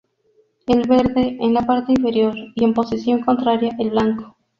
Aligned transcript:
El 0.65 0.81
verde 0.87 1.37
en 1.41 1.53
la 1.53 1.61
parte 1.63 1.91
inferior; 1.91 2.33
y 2.55 2.63
en 2.63 2.73
posición 2.73 3.21
contraria, 3.21 3.75
el 3.77 3.91
blanco. 3.91 4.35